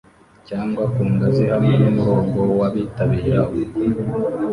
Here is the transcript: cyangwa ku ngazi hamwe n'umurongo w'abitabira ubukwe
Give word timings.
cyangwa 0.47 0.83
ku 0.93 1.01
ngazi 1.11 1.43
hamwe 1.51 1.73
n'umurongo 1.81 2.39
w'abitabira 2.59 3.39
ubukwe 3.55 3.85